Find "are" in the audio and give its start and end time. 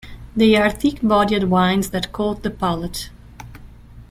0.55-0.71